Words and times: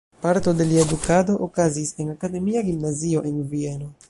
Parto 0.21 0.51
de 0.61 0.65
lia 0.69 0.85
edukado 0.85 1.35
okazis 1.49 1.93
en 2.05 2.09
Akademia 2.17 2.65
Gimnazio 2.71 3.25
en 3.33 3.43
Vieno. 3.55 3.97